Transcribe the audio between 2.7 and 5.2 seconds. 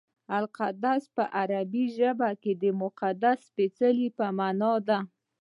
مقدس سپېڅلي په مانا دی.